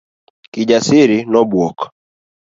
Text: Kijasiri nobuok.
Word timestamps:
Kijasiri 0.51 1.17
nobuok. 1.31 1.79